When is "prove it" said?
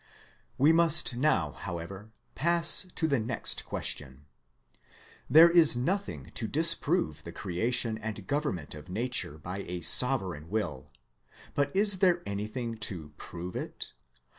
13.17-13.93